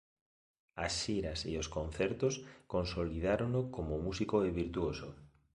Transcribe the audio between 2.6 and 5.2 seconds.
consolidárono como músico e virtuoso.